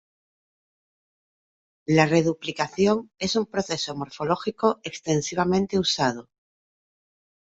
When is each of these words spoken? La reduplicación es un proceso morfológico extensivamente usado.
La 1.85 2.07
reduplicación 2.07 3.11
es 3.19 3.35
un 3.35 3.45
proceso 3.45 3.95
morfológico 3.95 4.79
extensivamente 4.81 5.77
usado. 5.77 6.27